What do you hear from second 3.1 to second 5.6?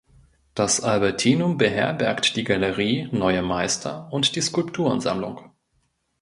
Neue Meister und die Skulpturensammlung.